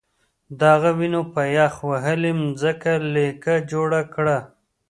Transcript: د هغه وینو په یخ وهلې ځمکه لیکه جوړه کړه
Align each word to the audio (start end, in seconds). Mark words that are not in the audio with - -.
د 0.57 0.59
هغه 0.73 0.91
وینو 0.99 1.21
په 1.33 1.41
یخ 1.57 1.73
وهلې 1.89 2.31
ځمکه 2.61 2.91
لیکه 3.15 3.53
جوړه 3.71 4.01
کړه 4.13 4.37